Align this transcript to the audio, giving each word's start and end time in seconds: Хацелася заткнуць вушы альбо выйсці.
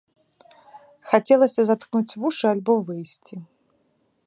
Хацелася 1.11 1.61
заткнуць 1.69 2.17
вушы 2.23 2.45
альбо 2.55 2.73
выйсці. 2.91 3.35